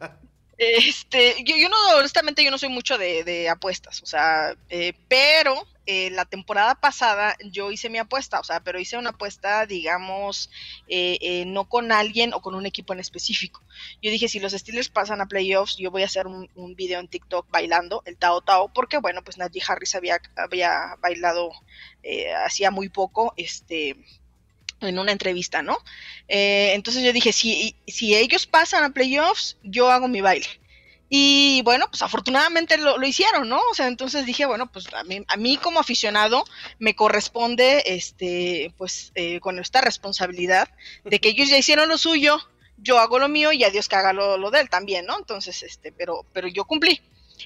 [0.58, 5.66] Este, yo, yo no, honestamente, yo no soy mucho de, apuestas, o sea, eh, pero
[5.84, 10.50] eh, la temporada pasada yo hice mi apuesta, o sea, pero hice una apuesta, digamos,
[10.88, 13.62] eh, no con alguien o con un equipo en específico.
[14.00, 17.08] Yo dije, si los Steelers pasan a playoffs, yo voy a hacer un, video en
[17.08, 21.50] TikTok bailando el Tao Tao, porque bueno, pues Najee Harris había, había bailado
[22.44, 23.96] hacía muy poco, este
[24.80, 25.78] en una entrevista, ¿no?
[26.28, 30.46] Eh, entonces yo dije, si, si ellos pasan a playoffs, yo hago mi baile.
[31.08, 33.60] Y bueno, pues afortunadamente lo, hicieron, ¿no?
[33.70, 36.44] O sea, entonces dije, bueno, pues a mí, a mí como aficionado
[36.80, 40.68] me corresponde, este, pues eh, con esta responsabilidad
[41.04, 42.38] de que ellos ya hicieron lo suyo,
[42.76, 45.16] yo hago lo mío y a Dios que haga lo, lo de él también, ¿no?
[45.16, 47.00] Entonces, este, pero, pero yo cumplí.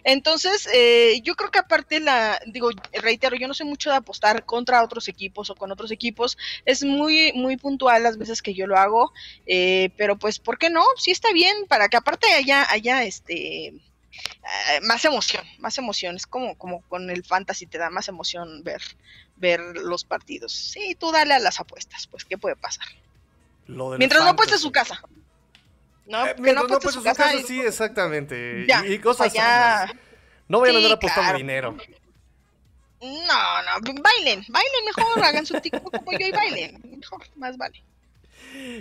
[0.05, 4.45] Entonces, eh, yo creo que aparte la, digo, reitero, yo no sé mucho de apostar
[4.45, 8.67] contra otros equipos o con otros equipos, es muy, muy puntual las veces que yo
[8.67, 9.13] lo hago,
[9.47, 10.85] eh, pero pues, ¿por qué no?
[10.97, 16.27] Sí está bien, para que aparte haya, haya este, eh, más emoción, más emoción, es
[16.27, 18.83] como, como con el fantasy te da más emoción ver,
[19.37, 20.53] ver los partidos.
[20.53, 22.87] Sí, tú dale a las apuestas, pues, ¿qué puede pasar?
[23.67, 25.01] Mientras no apuestes su casa.
[26.07, 27.31] No, eh, que no, no pues su casa.
[27.47, 28.67] sí, exactamente.
[28.87, 29.91] y, cosas ya...
[30.49, 31.77] No vayan a andar apostando dinero.
[33.01, 36.99] No, no, bailen, bailen mejor, hagan su TikTok como yo y bailen.
[36.99, 37.83] Mejor, más vale.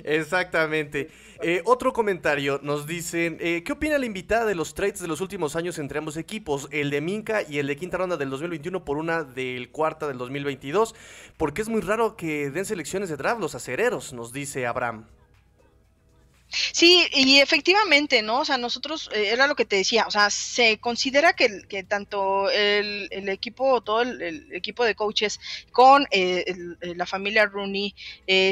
[0.03, 1.09] Exactamente.
[1.41, 5.21] Eh, otro comentario nos dicen, eh, ¿qué opina la invitada de los trades de los
[5.21, 6.67] últimos años entre ambos equipos?
[6.71, 10.17] El de Minka y el de quinta ronda del 2021 por una del cuarta del
[10.17, 10.95] 2022.
[11.37, 15.05] Porque es muy raro que den selecciones de draft los acereros, nos dice Abraham.
[16.51, 18.39] Sí, y efectivamente, ¿no?
[18.39, 21.83] O sea, nosotros, eh, era lo que te decía, o sea, se considera que, que
[21.83, 25.39] tanto el, el, equipo, todo el, equipo de coaches
[25.71, 26.45] con eh,
[26.81, 27.93] eh, la familia Rooney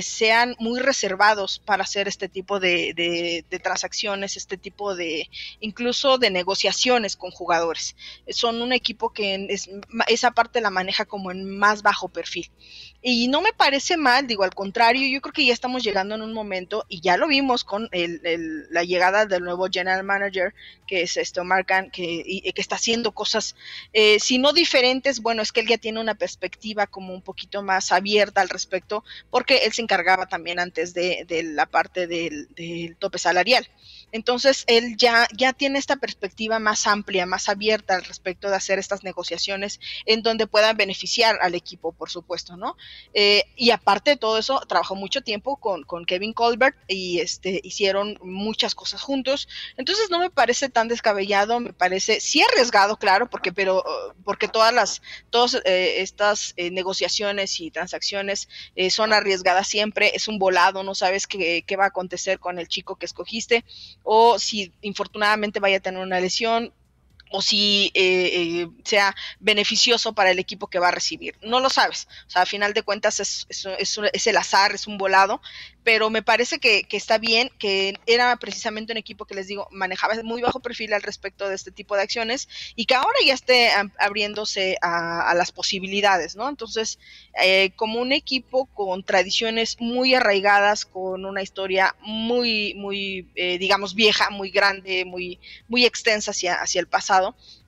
[0.01, 5.29] sean muy reservados para hacer este tipo de, de, transacciones, este tipo de,
[5.59, 7.95] incluso de negociaciones con jugadores.
[8.29, 9.69] Son un equipo que es,
[10.07, 12.51] esa parte la maneja como en más bajo perfil.
[13.01, 16.21] Y no me parece mal, digo, al contrario, yo creo que ya estamos llegando en
[16.21, 20.53] un momento, y ya lo vimos con la llegada del nuevo general manager,
[20.87, 23.55] que es esto Marcan, que, que está haciendo cosas,
[23.93, 27.61] eh, si no diferentes, bueno, es que él ya tiene una perspectiva como un poquito
[27.61, 32.47] más abierta al respecto, porque él se encargaba también antes de, la parte del,
[32.99, 33.67] tope salarial.
[34.13, 38.79] Entonces, él ya, ya tiene esta perspectiva más amplia, más abierta al respecto de hacer
[38.79, 42.77] estas negociaciones en donde puedan beneficiar al equipo, por supuesto, ¿no?
[43.13, 47.59] Eh, y aparte de todo eso, trabajó mucho tiempo con, con, Kevin Colbert y este,
[47.63, 49.49] hicieron muchas cosas juntos.
[49.75, 53.83] Entonces, no me parece tan descabellado, me parece, sí arriesgado, claro, porque, pero,
[54.23, 58.47] porque todas las, todas eh, estas eh, negociaciones y transacciones
[58.89, 62.67] son arriesgadas siempre, es un volado, no sabes qué, qué va a acontecer con el
[62.67, 63.65] chico que escogiste
[64.09, 66.71] o si infortunadamente vaya a tener una lesión,
[67.29, 71.35] o si eh, eh, sea beneficioso para el equipo que va a recibir.
[71.41, 72.07] No lo sabes.
[72.27, 75.41] O sea, a final de cuentas es, es, el azar, es un volado,
[75.83, 80.15] pero me parece que, está bien, que era precisamente un equipo que les digo, manejaba
[80.23, 83.69] muy bajo perfil al respecto de este tipo de acciones y que ahora ya esté
[83.99, 86.49] abriéndose a, las posibilidades, ¿no?
[86.49, 86.99] Entonces,
[87.41, 94.29] eh, como un equipo con tradiciones muy arraigadas, con una historia muy, muy, digamos, vieja,
[94.29, 97.16] muy grande, muy, muy extensa hacia, hacia el pasado,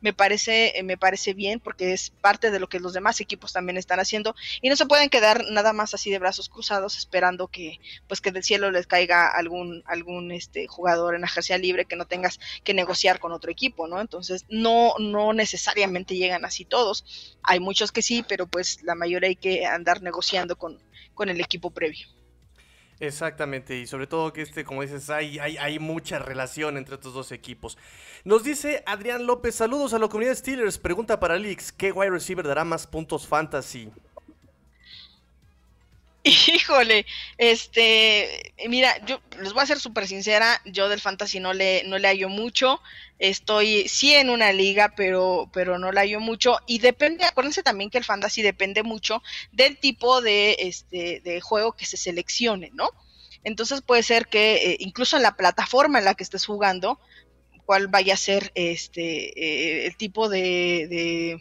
[0.02, 3.54] me parece, eh, me parece bien porque es parte de lo que los demás equipos
[3.54, 7.48] también están haciendo y no se pueden quedar nada más así de brazos cruzados esperando
[7.48, 11.96] que pues que del cielo les caiga algún algún este jugador en agencia libre que
[11.96, 14.02] no tengas que negociar con otro equipo, ¿no?
[14.02, 17.38] Entonces no no necesariamente llegan así todos.
[17.44, 20.80] Hay muchos que sí, pero pues la mayoría hay que andar negociando con
[21.14, 22.08] con el equipo previo.
[23.02, 27.14] Exactamente, y sobre todo que este, como dices, hay, hay, hay mucha relación entre estos
[27.14, 27.78] dos equipos.
[28.26, 32.46] Nos dice Adrián López, saludos a la comunidad Steelers, pregunta para Alex, ¿qué wide receiver
[32.46, 33.90] dará más puntos fantasy?
[36.24, 37.06] Híjole,
[37.38, 41.98] este, mira, yo les voy a ser súper sincera, yo del fantasy no le, no
[41.98, 42.82] le hallo mucho,
[43.20, 47.90] estoy sí en una liga, pero, pero no le hallo mucho, y depende, acuérdense también
[47.90, 52.90] que el fantasy depende mucho del tipo de, este, de juego que se seleccione, ¿no?
[53.46, 57.00] Entonces puede ser que eh, incluso en la plataforma en la que estés jugando,
[57.66, 61.40] cuál vaya a ser este, eh, el tipo de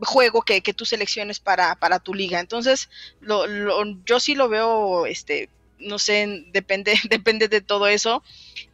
[0.00, 2.40] juego que, que tú selecciones para, para, tu liga.
[2.40, 2.88] Entonces,
[3.20, 3.46] lo,
[4.04, 8.22] yo sí lo veo, este, no sé, depende, depende de todo eso.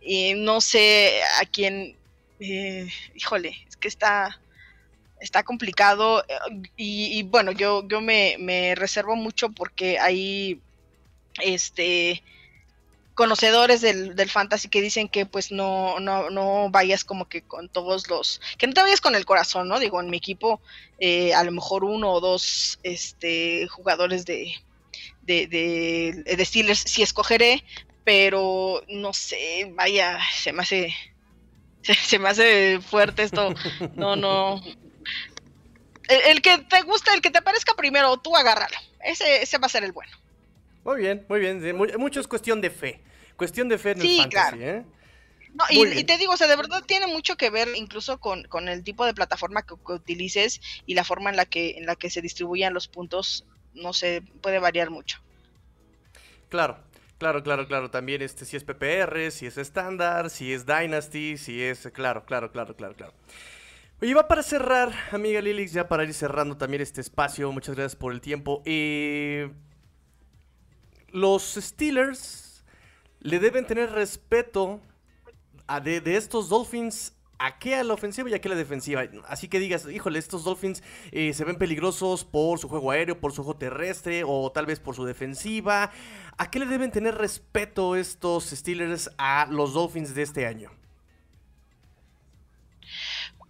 [0.01, 1.97] Y no sé a quién,
[2.41, 4.41] eh, híjole, es que está,
[5.21, 6.25] está complicado.
[6.77, 10.61] Y, y bueno, yo, yo me, me, reservo mucho porque hay,
[11.41, 12.23] este,
[13.23, 17.69] conocedores del, del, fantasy que dicen que pues no, no, no vayas como que con
[17.69, 19.79] todos los, que no te vayas con el corazón, ¿no?
[19.79, 20.61] Digo, en mi equipo
[20.99, 24.53] eh, a lo mejor uno o dos este, jugadores de,
[25.21, 27.63] de, de, de Steelers sí escogeré,
[28.03, 30.93] pero no sé, vaya, se me hace,
[31.83, 33.55] se, me hace fuerte esto,
[33.95, 34.61] no, no.
[36.09, 39.67] El, el, que te gusta, el que te parezca primero, tú agárralo, ese, ese va
[39.67, 40.11] a ser el bueno.
[40.83, 41.77] Muy bien, muy bien.
[41.77, 43.01] Mucho es cuestión de fe.
[43.43, 44.85] Cuestión de fe en el fantasy, ¿eh?
[45.55, 48.85] No, y, te digo, o sea, de verdad tiene mucho que ver incluso con, el
[48.85, 52.23] tipo de plataforma que, utilices y la forma en la que en la que se
[52.23, 55.19] distribuyan los puntos, no sé, puede variar mucho.
[56.51, 56.79] Claro,
[57.19, 57.91] claro, claro, claro.
[57.91, 62.53] También este si es PPR, si es estándar, si es Dynasty, si es claro, claro,
[62.53, 63.13] claro, claro, claro.
[64.01, 67.51] Oye, va para cerrar, amiga Lilix, ya para ir cerrando también este espacio.
[67.51, 68.63] Muchas gracias por el tiempo.
[68.67, 69.51] Eh,
[71.09, 72.42] los Steelers
[73.23, 74.81] le deben tener respeto
[75.67, 79.03] a de, estos Dolphins a qué a la ofensiva y a qué a la defensiva.
[79.27, 83.33] Así que digas, híjole, estos Dolphins eh, se ven peligrosos por su juego aéreo, por
[83.33, 85.91] su juego terrestre o tal vez por su defensiva.
[86.37, 90.71] ¿A qué le deben tener respeto estos Steelers a los Dolphins de este año?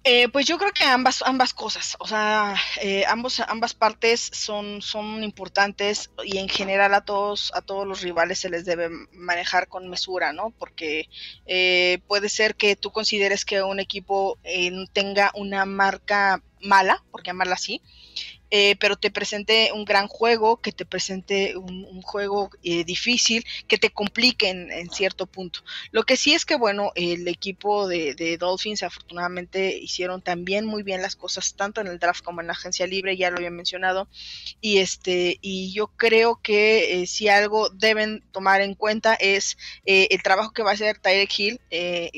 [0.05, 4.83] Eh, pues yo creo que ambas, ambas cosas, o sea, eh, ambos, ambas partes son,
[4.83, 9.69] son importantes y en general a todos, a todos los rivales se les debe manejar
[9.69, 10.51] con mesura, ¿no?
[10.59, 11.09] Porque
[11.47, 14.39] eh, puede ser que tú consideres que un equipo
[14.93, 17.83] tenga una marca mala, por llamarla así,
[18.55, 23.79] eh, pero te presente un gran juego, que te presente un, juego eh, difícil, que
[23.79, 25.61] te complique en, cierto punto.
[25.91, 31.01] Lo que sí es que, bueno, el equipo de, Dolphins afortunadamente hicieron también muy bien
[31.01, 34.07] las cosas, tanto en el draft como en la agencia libre, ya lo había mencionado,
[34.61, 39.57] y este, y yo creo que eh, si algo deben tomar en cuenta es
[39.87, 41.61] el trabajo que va a hacer Tyreek Hill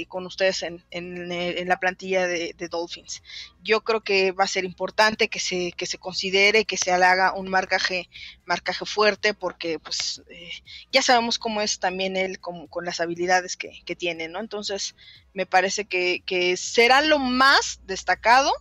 [0.09, 3.23] con ustedes en, la plantilla de, de Dolphins
[3.65, 7.33] yo creo que va a ser importante que se, que se considere, que se haga
[7.33, 8.11] un marcaje,
[8.45, 10.51] marcaje fuerte, porque pues eh,
[10.93, 14.39] ya sabemos cómo es también él con, con las habilidades que, que, tiene, ¿no?
[14.39, 14.95] Entonces,
[15.33, 18.53] me parece que, que será lo más destacado,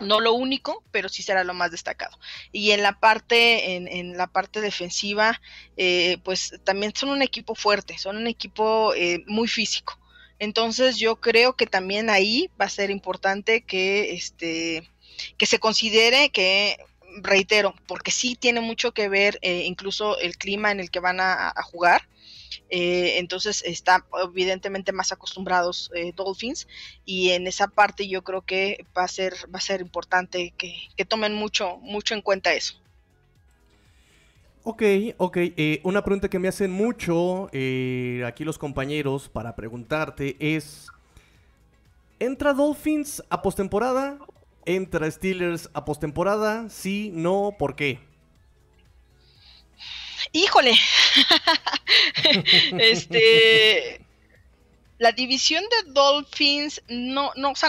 [0.00, 2.18] no lo único, pero sí será lo más destacado.
[2.50, 5.40] Y en la parte, en, en la parte defensiva,
[5.76, 9.96] eh, pues también son un equipo fuerte, son un equipo eh, muy físico.
[10.38, 14.88] Entonces yo creo que también ahí va a ser importante que, este,
[15.38, 16.76] que se considere que
[17.22, 21.20] reitero, porque sí tiene mucho que ver eh, incluso el clima en el que van
[21.20, 22.08] a, jugar.
[22.70, 26.68] Eh, entonces están evidentemente más acostumbrados eh, Dolphins
[27.04, 30.88] y en esa parte yo creo que va a ser va a ser importante que,
[30.96, 32.80] que tomen mucho mucho en cuenta eso.
[34.64, 34.82] Ok,
[35.18, 35.38] ok.
[35.84, 37.46] una pregunta que me hacen mucho
[38.26, 40.88] aquí los compañeros para preguntarte es:
[42.18, 44.18] ¿entra Dolphins a postemporada
[44.66, 46.68] ¿Entra Steelers a postemporada?
[46.70, 48.00] Sí, no, ¿por qué?
[50.32, 50.72] Híjole.
[52.78, 54.00] este.
[54.98, 57.68] La división de Dolphins no, no, o sea,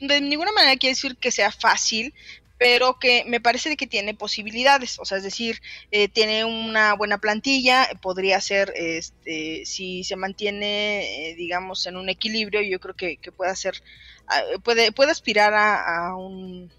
[0.00, 2.14] de ninguna manera quiere decir que sea fácil,
[2.58, 7.18] pero que me parece que tiene posibilidades, o sea, es decir, eh, tiene una buena
[7.18, 13.18] plantilla, podría ser, este, si se mantiene, eh, digamos, en un equilibrio, yo creo que,
[13.32, 13.82] puede ser
[14.26, 16.72] Ah, puede, puede aspirar a, un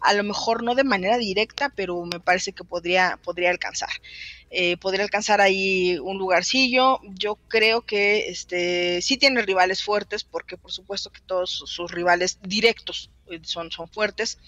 [0.00, 3.90] a lo mejor no de manera directa, pero me parece que podría, podría alcanzar.
[4.50, 7.00] Eh, podría alcanzar ahí un lugarcillo.
[7.14, 12.38] Yo creo que este sí tiene rivales fuertes, porque por supuesto que todos sus, rivales
[12.42, 14.38] directos eh, son, son fuertes.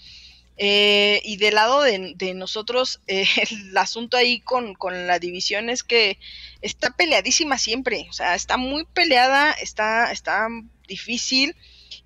[0.57, 6.17] Eh, y del lado de, nosotros, el asunto ahí con, con, la división es que
[6.61, 8.07] está peleadísima siempre.
[8.09, 10.47] O sea, está muy peleada, está, está
[10.87, 11.55] difícil.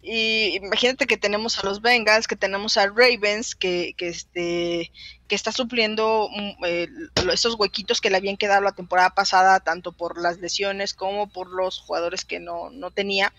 [0.01, 4.91] Y imagínate que tenemos a los Bengals, que tenemos a Ravens, que, que, este,
[5.27, 6.87] que está supliendo mm, eh,
[7.33, 11.49] esos huequitos que le habían quedado la temporada pasada, tanto por las lesiones como por
[11.49, 13.33] los jugadores que no, no tenía.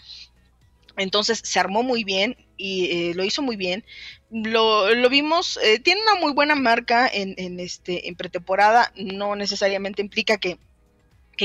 [1.00, 3.84] Entonces se armó muy bien y eh, lo hizo muy bien.
[4.30, 9.34] Lo, lo vimos, eh, tiene una muy buena marca en, en, este, en pretemporada, no
[9.34, 10.58] necesariamente implica que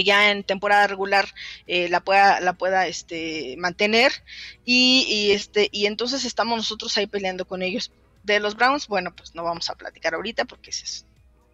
[0.04, 1.28] ya en temporada regular
[1.68, 4.12] eh, la pueda, la pueda este, mantener.
[4.66, 7.92] Y, este, y entonces estamos nosotros ahí peleando con ellos.
[8.24, 11.06] De los Browns, bueno, pues no vamos a platicar ahorita porque ese es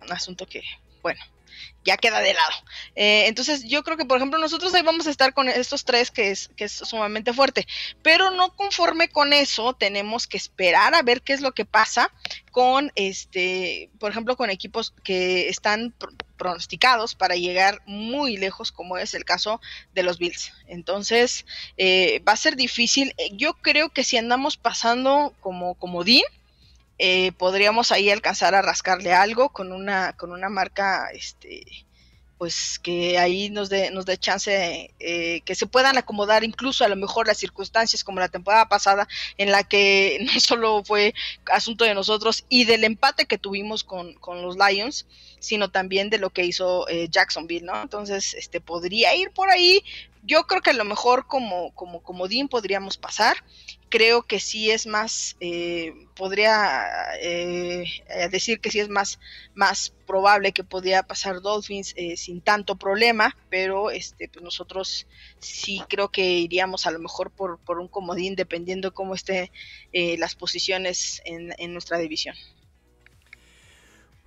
[0.02, 0.64] un asunto que,
[1.02, 1.22] bueno,
[1.84, 2.54] ya queda de lado.
[2.96, 6.12] Eh, entonces yo creo que, por ejemplo, nosotros ahí vamos a estar con estos tres
[6.12, 7.68] que es, que es sumamente fuerte,
[8.02, 12.12] pero no conforme con eso, tenemos que esperar a ver qué es lo que pasa
[12.52, 15.94] con, este, por ejemplo, con equipos que están
[16.38, 19.62] pronosticados para llegar muy lejos, como es el caso
[19.94, 20.52] de los Bills.
[20.68, 21.46] Entonces,
[21.78, 23.14] eh, va a ser difícil.
[23.34, 26.24] Yo creo que si andamos pasando como comodín,
[27.04, 31.64] eh, podríamos ahí alcanzar a rascarle algo con una, con una marca, este,
[32.38, 36.88] pues que ahí nos dé, nos dé chance eh, que se puedan acomodar incluso a
[36.88, 39.08] lo mejor las circunstancias como la temporada pasada
[39.40, 41.16] en la que no solo fue
[41.52, 45.08] asunto de nosotros y del empate que tuvimos con, con los Lions,
[45.40, 47.82] sino también de lo que hizo eh, Jacksonville, ¿no?
[47.82, 49.84] Entonces, este podría ir por ahí.
[50.22, 53.38] Yo creo que a lo mejor como, como, como Dean podríamos pasar
[53.92, 56.88] creo que sí es más, eh, podría
[57.20, 59.20] eh, eh, decir que sí es más,
[59.54, 65.06] más probable que podría pasar Dolphins sin tanto problema, pero este, pues nosotros
[65.40, 69.52] sí creo que iríamos a lo mejor por, por un comodín dependiendo cómo estén
[69.94, 72.36] las posiciones en, en, nuestra división.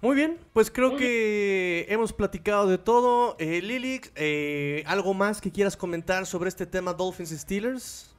[0.00, 3.36] Muy bien, pues creo que hemos platicado de todo.
[3.38, 4.00] Lili,
[4.86, 8.13] ¿algo más que quieras comentar sobre este tema Dolphins Steelers?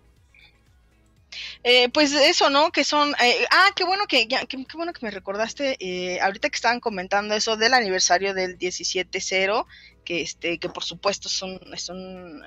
[1.67, 2.71] Eh, pues eso, ¿no?
[2.71, 6.51] Que son, eh, ah, qué bueno que, ya, qué, bueno que me recordaste, eh, ahorita
[6.51, 9.65] que estaban comentando eso del aniversario del 17-0,
[10.03, 12.43] que este, que por supuesto es un, es un,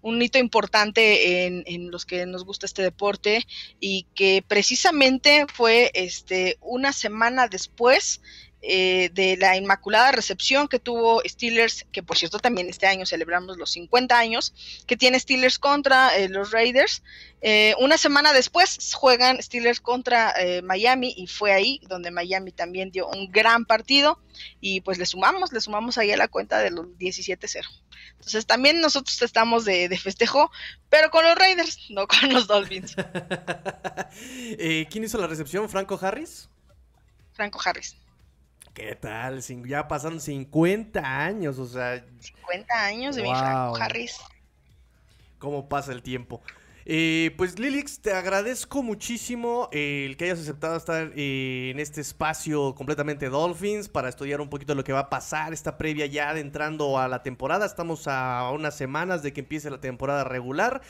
[0.00, 3.46] un hito importante en, en, los que nos gusta este deporte
[3.78, 8.22] y que precisamente fue este una semana después
[8.62, 13.56] eh, de la Inmaculada Recepción que tuvo Steelers, que por cierto también este año celebramos
[13.56, 14.52] los 50 años,
[14.86, 17.02] que tiene Steelers contra eh, los Raiders.
[17.40, 23.08] Eh, una semana después juegan Steelers contra Miami y fue ahí donde Miami también dio
[23.08, 24.20] un gran partido
[24.60, 27.64] y pues le sumamos, le sumamos ahí a la cuenta de los 17-0.
[28.12, 30.50] Entonces también nosotros estamos de, de, festejo,
[30.90, 32.94] pero con los Raiders, no con los Dolphins.
[34.90, 35.66] ¿Quién hizo la recepción?
[35.70, 36.50] ¿Franco Harris?
[37.32, 37.96] Franco Harris.
[38.74, 39.40] ¿Qué tal?
[39.66, 42.04] Ya pasaron 50 años, o sea.
[42.20, 44.18] 50 años de mi Franco Harris.
[45.38, 46.42] ¿Cómo pasa el tiempo?
[46.86, 52.00] Eh, pues Lilix, te agradezco muchísimo eh, el que hayas aceptado estar eh, en este
[52.00, 56.36] espacio completamente Dolphins para estudiar un poquito lo que va a pasar, esta previa ya
[56.38, 57.66] entrando a la temporada.
[57.66, 60.80] Estamos a unas semanas de que empiece la temporada regular.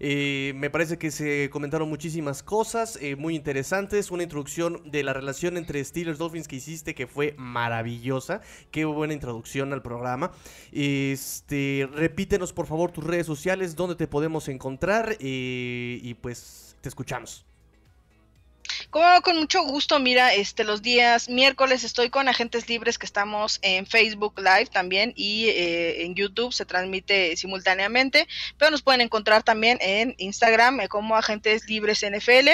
[0.00, 4.10] Eh, me parece que se comentaron muchísimas cosas eh, muy interesantes.
[4.10, 8.40] Una introducción de la relación entre Steelers Dolphins que hiciste que fue maravillosa.
[8.70, 10.32] Qué buena introducción al programa.
[10.72, 16.88] Este, repítenos por favor tus redes sociales, dónde te podemos encontrar eh, y pues te
[16.88, 17.46] escuchamos.
[18.90, 23.58] Como con mucho gusto, mira, este los días miércoles estoy con Agentes Libres que estamos
[23.62, 29.42] en Facebook Live también y eh, en YouTube se transmite simultáneamente, pero nos pueden encontrar
[29.42, 32.48] también en Instagram eh, como Agentes Libres NFL,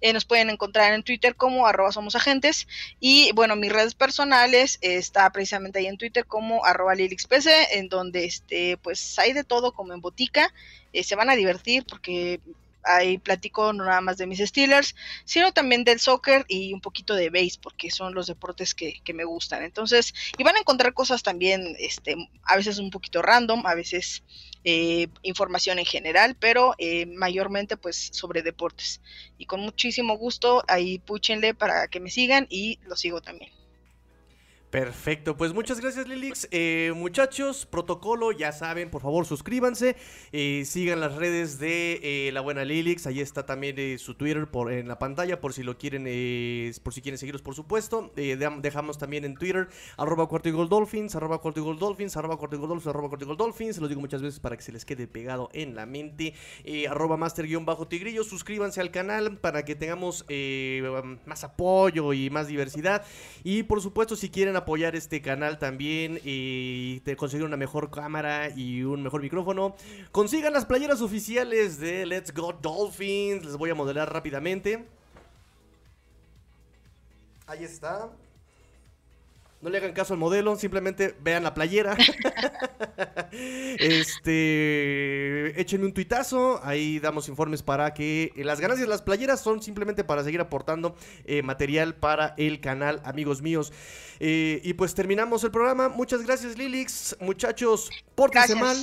[0.00, 2.66] eh, nos pueden encontrar en Twitter como arroba somos agentes
[2.98, 8.24] y bueno, mis redes personales está precisamente ahí en Twitter como arroba lilixpc, en donde
[8.24, 10.52] este pues hay de todo como en botica,
[10.92, 12.40] se van a divertir porque
[12.86, 17.14] ahí platico no nada más de mis Steelers, sino también del soccer y un poquito
[17.14, 19.62] de base, porque son los deportes que, me gustan.
[19.62, 24.22] Entonces, y van a encontrar cosas también, este, a veces un poquito random, a veces
[24.64, 29.00] eh, información en general, pero eh, mayormente pues sobre deportes.
[29.38, 33.52] Y con muchísimo gusto, ahí púchenle para que me sigan y lo sigo también.
[34.70, 36.48] Perfecto, pues muchas gracias Lilix.
[36.50, 39.94] Eh, muchachos, protocolo, ya saben, por favor suscríbanse,
[40.32, 44.72] eh, sigan las redes de eh, la buena Lilix, ahí está también su Twitter por,
[44.72, 46.02] en la pantalla por si lo quieren,
[46.82, 48.12] por si quieren seguirlos por supuesto.
[48.16, 53.36] dejamos también en Twitter arroba cuarto dolphins, arroba cuarto dolphins, arroba cuarto dolphins, arroba cuarto
[53.36, 56.34] dolphins, se lo digo muchas veces para que se les quede pegado en la mente.
[56.90, 60.26] arroba master guion bajo tigrillo, suscríbanse al canal para que tengamos
[61.24, 63.04] más apoyo y más diversidad.
[63.44, 68.50] Y por supuesto si quieren apoyar este canal también y te conseguir una mejor cámara
[68.54, 69.76] y un mejor micrófono,
[70.12, 73.44] consigan las playeras oficiales de Let's Go Dolphins.
[73.44, 74.84] Les voy a modelar rápidamente.
[77.46, 78.10] Ahí está.
[79.62, 81.96] No le hagan caso al modelo, simplemente vean la playera.
[83.78, 89.62] este, échenme un tuitazo, ahí damos informes para que las ganancias de las playeras son
[89.62, 90.94] simplemente para seguir aportando
[91.24, 93.72] eh, material para el canal, amigos míos.
[94.20, 95.88] Eh, y pues terminamos el programa.
[95.88, 97.16] Muchas gracias, Lilix.
[97.20, 98.76] Muchachos, pórtense mal.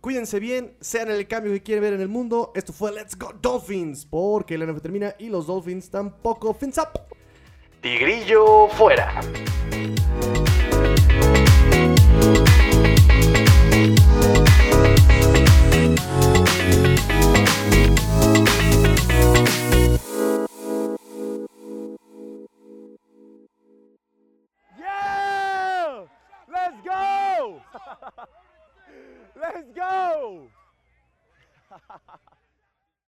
[0.00, 2.52] Cuídense bien, sean el cambio que quieren ver en el mundo.
[2.54, 6.54] Esto fue Let's Go Dolphins, porque el NFL termina y los Dolphins tampoco.
[6.54, 7.00] Fins up.
[7.80, 9.20] Tigrillo fuera.
[29.40, 30.48] Let's go!